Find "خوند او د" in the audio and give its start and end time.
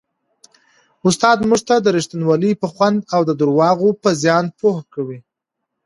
2.73-3.31